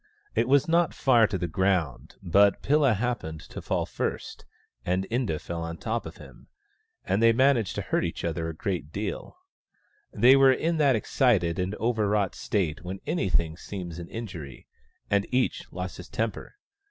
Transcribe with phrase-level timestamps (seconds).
[0.33, 4.45] It was not far to the ground, but Pilla happened to fall first,
[4.83, 6.47] and Inda fell on top of him,
[7.05, 9.37] and they managed to hurt each other a good deal.
[10.11, 14.65] They were in that excited and over wrought state when anything seems an injury,
[15.11, 16.55] and each lost his temper.